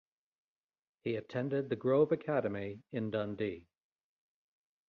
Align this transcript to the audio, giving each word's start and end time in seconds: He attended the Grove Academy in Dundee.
He 1.03 1.15
attended 1.15 1.69
the 1.69 1.75
Grove 1.75 2.11
Academy 2.11 2.81
in 2.91 3.11
Dundee. 3.11 3.67